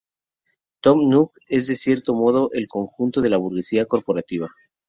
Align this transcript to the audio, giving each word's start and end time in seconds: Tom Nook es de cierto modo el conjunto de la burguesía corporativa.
Tom 0.81 1.07
Nook 1.09 1.33
es 1.45 1.67
de 1.67 1.75
cierto 1.75 2.15
modo 2.15 2.49
el 2.53 2.67
conjunto 2.67 3.21
de 3.21 3.29
la 3.29 3.37
burguesía 3.37 3.85
corporativa. 3.85 4.49